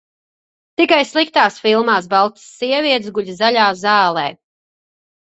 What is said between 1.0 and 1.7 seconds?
sliktās